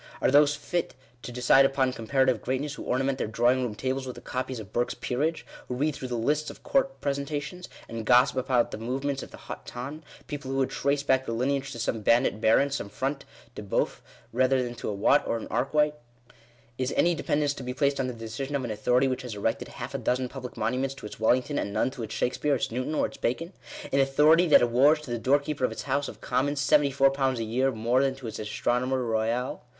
[0.19, 4.07] Are those fit to decide upon comparative greatness who orna ment their drawing room tables
[4.07, 8.03] with a copy of Burke's Peerage; who read through the lists of court presentations, and
[8.03, 9.21] gossip about the movements.
[9.21, 12.71] of the haut ton— people who would trace back their lineage to some bandit baron—
[12.71, 13.99] some Front de bceuf,
[14.33, 15.93] rather than to a Watt or an Arkwright?
[16.79, 19.35] Is any depend ence to be placed on the decision of an authority which has
[19.35, 22.71] erected half a dozen public monuments to its Wellington, and none to its Shakspeare, its
[22.71, 23.53] Newton, or its Bacon?—
[23.93, 27.43] an authority that awards to the door keeper of its House of Commons £74 a
[27.43, 29.61] year more than to its astronomer royal?